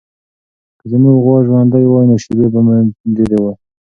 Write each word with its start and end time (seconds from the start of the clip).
که 0.79 0.85
زموږ 0.91 1.17
غوا 1.23 1.37
ژوندۍ 1.47 1.85
وای، 1.87 2.05
نو 2.09 2.15
شیدې 2.23 2.47
به 2.53 2.59
مو 2.65 2.73
ډېرې 3.15 3.37
وای. 3.41 3.55